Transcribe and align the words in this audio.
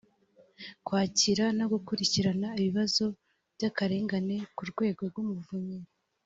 kwakira 0.85 1.45
no 1.57 1.65
gukurikirana 1.73 2.47
ibibazo 2.59 3.03
by 3.55 3.63
akarengane 3.69 4.35
ku 4.55 4.63
rwego 4.71 5.01
rw 5.09 5.17
umuvunyi 5.25 5.79